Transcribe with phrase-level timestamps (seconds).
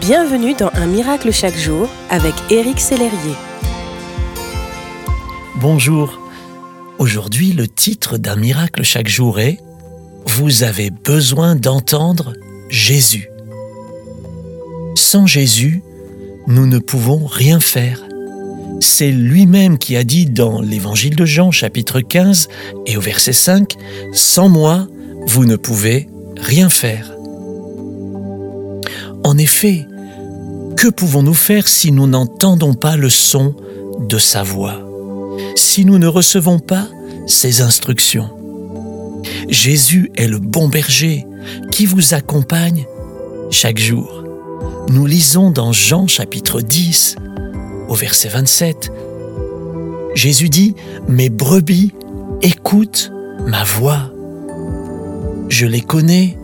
[0.00, 3.34] Bienvenue dans Un miracle chaque jour avec Éric Sellerier.
[5.56, 6.20] Bonjour.
[6.98, 9.58] Aujourd'hui, le titre d'Un miracle chaque jour est
[10.26, 12.34] Vous avez besoin d'entendre
[12.68, 13.30] Jésus.
[14.96, 15.82] Sans Jésus,
[16.46, 18.02] nous ne pouvons rien faire.
[18.80, 22.48] C'est lui-même qui a dit dans l'Évangile de Jean chapitre 15
[22.86, 23.74] et au verset 5,
[24.12, 24.88] Sans moi,
[25.26, 27.15] vous ne pouvez rien faire.
[29.26, 29.88] En effet,
[30.76, 33.56] que pouvons-nous faire si nous n'entendons pas le son
[34.08, 34.88] de sa voix,
[35.56, 36.86] si nous ne recevons pas
[37.26, 38.30] ses instructions?
[39.48, 41.26] Jésus est le bon berger
[41.72, 42.86] qui vous accompagne
[43.50, 44.22] chaque jour.
[44.90, 47.16] Nous lisons dans Jean chapitre 10
[47.88, 48.92] au verset 27.
[50.14, 50.76] Jésus dit,
[51.08, 51.94] Mes brebis
[52.42, 53.10] écoutent
[53.44, 54.12] ma voix.
[55.48, 56.38] Je les connais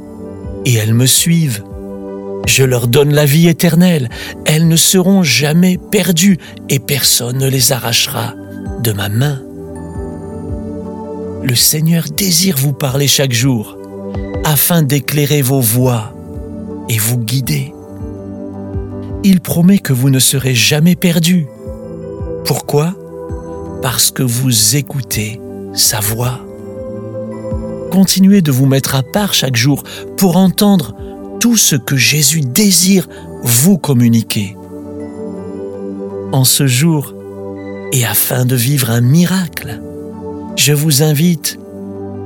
[0.65, 1.63] et elles me suivent.
[2.47, 4.09] Je leur donne la vie éternelle.
[4.45, 8.35] Elles ne seront jamais perdues et personne ne les arrachera
[8.81, 9.41] de ma main.
[11.43, 13.77] Le Seigneur désire vous parler chaque jour
[14.45, 16.15] afin d'éclairer vos voies
[16.89, 17.73] et vous guider.
[19.25, 21.47] Il promet que vous ne serez jamais perdus.
[22.45, 22.95] Pourquoi?
[23.83, 25.41] Parce que vous écoutez
[25.75, 26.41] sa voix.
[27.91, 29.85] Continuez de vous mettre à part chaque jour
[30.17, 30.95] pour entendre
[31.43, 33.09] tout ce que Jésus désire
[33.43, 34.57] vous communiquer.
[36.31, 37.15] En ce jour,
[37.93, 39.83] et afin de vivre un miracle,
[40.55, 41.59] je vous invite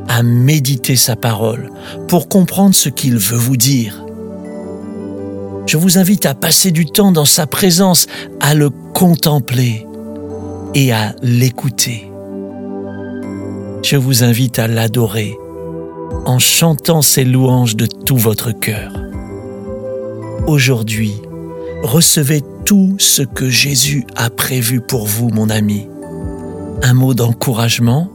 [0.07, 1.71] à méditer sa parole
[2.09, 4.05] pour comprendre ce qu'il veut vous dire.
[5.65, 8.09] Je vous invite à passer du temps dans sa présence,
[8.41, 9.87] à le contempler
[10.75, 12.07] et à l'écouter.
[13.83, 15.39] Je vous invite à l'adorer
[16.27, 19.06] en chantant ses louanges de tout votre cœur.
[20.47, 21.15] Aujourd'hui,
[21.83, 25.89] recevez tout ce que Jésus a prévu pour vous, mon ami.
[26.83, 28.09] Un mot d'encouragement,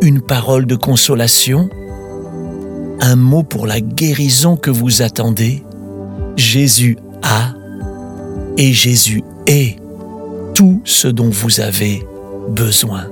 [0.00, 1.68] une parole de consolation,
[3.00, 5.62] un mot pour la guérison que vous attendez.
[6.36, 7.52] Jésus a
[8.56, 9.76] et Jésus est
[10.54, 12.02] tout ce dont vous avez
[12.48, 13.06] besoin.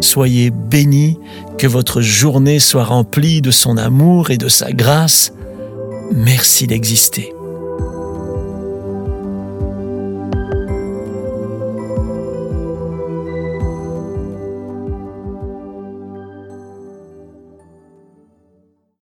[0.00, 1.18] Soyez bénis,
[1.58, 5.32] que votre journée soit remplie de son amour et de sa grâce.
[6.12, 7.33] Merci d'exister.